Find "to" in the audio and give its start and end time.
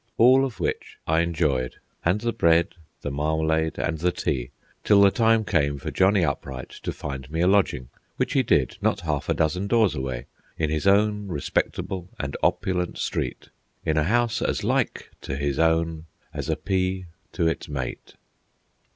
6.81-6.91, 15.21-15.37, 17.33-17.45